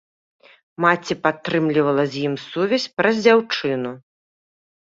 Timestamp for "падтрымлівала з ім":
1.25-2.39